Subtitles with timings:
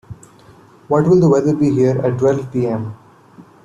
[0.87, 2.95] What will the weather be here at twelve P.m.?